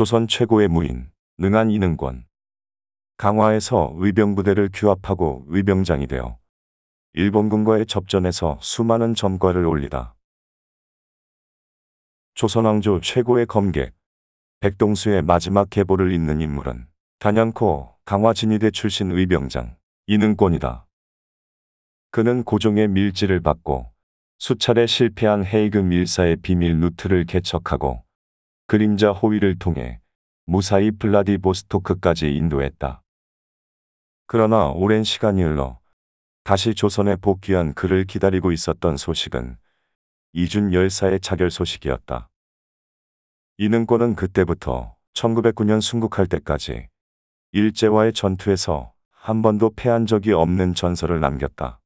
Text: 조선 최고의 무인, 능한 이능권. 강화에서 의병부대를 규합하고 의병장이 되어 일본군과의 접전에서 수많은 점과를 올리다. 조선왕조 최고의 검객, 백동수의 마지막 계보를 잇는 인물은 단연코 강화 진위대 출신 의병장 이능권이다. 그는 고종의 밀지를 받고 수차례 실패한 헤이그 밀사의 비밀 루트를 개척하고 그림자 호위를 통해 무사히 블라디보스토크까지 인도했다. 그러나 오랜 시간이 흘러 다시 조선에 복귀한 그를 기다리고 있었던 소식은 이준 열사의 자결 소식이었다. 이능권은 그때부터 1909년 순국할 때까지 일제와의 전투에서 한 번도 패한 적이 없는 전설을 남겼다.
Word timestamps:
조선 0.00 0.26
최고의 0.26 0.68
무인, 0.68 1.10
능한 1.36 1.70
이능권. 1.70 2.24
강화에서 3.18 3.92
의병부대를 3.96 4.70
규합하고 4.72 5.44
의병장이 5.48 6.06
되어 6.06 6.38
일본군과의 7.12 7.84
접전에서 7.84 8.56
수많은 8.62 9.14
점과를 9.14 9.66
올리다. 9.66 10.14
조선왕조 12.32 13.02
최고의 13.02 13.44
검객, 13.44 13.94
백동수의 14.60 15.20
마지막 15.20 15.68
계보를 15.68 16.12
잇는 16.12 16.40
인물은 16.40 16.86
단연코 17.18 17.94
강화 18.06 18.32
진위대 18.32 18.70
출신 18.70 19.12
의병장 19.12 19.76
이능권이다. 20.06 20.86
그는 22.10 22.42
고종의 22.44 22.88
밀지를 22.88 23.40
받고 23.40 23.92
수차례 24.38 24.86
실패한 24.86 25.44
헤이그 25.44 25.76
밀사의 25.76 26.36
비밀 26.36 26.80
루트를 26.80 27.26
개척하고 27.26 28.02
그림자 28.70 29.10
호위를 29.10 29.58
통해 29.58 29.98
무사히 30.46 30.92
블라디보스토크까지 30.92 32.36
인도했다. 32.36 33.02
그러나 34.28 34.68
오랜 34.68 35.02
시간이 35.02 35.42
흘러 35.42 35.80
다시 36.44 36.76
조선에 36.76 37.16
복귀한 37.16 37.74
그를 37.74 38.04
기다리고 38.04 38.52
있었던 38.52 38.96
소식은 38.96 39.56
이준 40.34 40.72
열사의 40.72 41.18
자결 41.18 41.50
소식이었다. 41.50 42.30
이능권은 43.58 44.14
그때부터 44.14 44.94
1909년 45.14 45.80
순국할 45.80 46.28
때까지 46.28 46.86
일제와의 47.50 48.12
전투에서 48.12 48.92
한 49.10 49.42
번도 49.42 49.72
패한 49.74 50.06
적이 50.06 50.34
없는 50.34 50.74
전설을 50.74 51.18
남겼다. 51.18 51.80